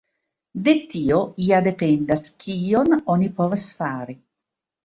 [0.67, 1.19] De tio
[1.49, 4.21] ja dependas kion oni povas fari.